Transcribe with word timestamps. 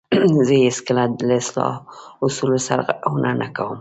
زه 0.47 0.53
هیڅکله 0.65 1.03
له 1.29 1.37
اصولو 2.25 2.57
سرغړونه 2.67 3.29
نه 3.41 3.47
کوم. 3.55 3.69